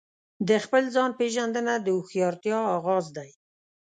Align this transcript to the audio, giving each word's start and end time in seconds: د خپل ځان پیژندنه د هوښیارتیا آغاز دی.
د 0.47 0.49
خپل 0.63 0.83
ځان 0.95 1.11
پیژندنه 1.19 1.73
د 1.79 1.87
هوښیارتیا 1.97 2.57
آغاز 2.77 3.05
دی. 3.17 3.29